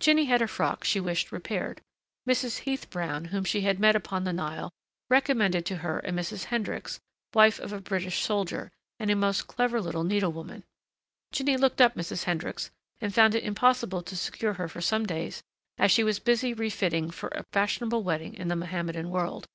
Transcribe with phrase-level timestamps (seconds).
[0.00, 1.80] Jinny had a frock she wished repaired.
[2.28, 2.58] Mrs.
[2.66, 4.72] Heath Brown, whom she had met upon the Nile,
[5.08, 6.46] recommended to her a Mrs.
[6.46, 6.98] Hendricks,
[7.34, 10.64] wife of a British soldier and a most clever little needle woman.
[11.30, 12.24] Jinny looked up Mrs.
[12.24, 15.40] Hendricks and found it impossible to secure her for some days
[15.78, 19.46] as she was busy refitting for a fashionable wedding in the Mohammedan world.